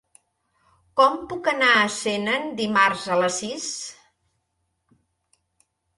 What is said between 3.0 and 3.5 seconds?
a les